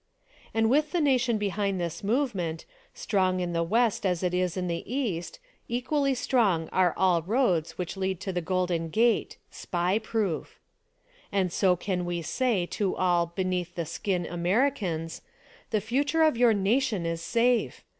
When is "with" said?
0.67-0.93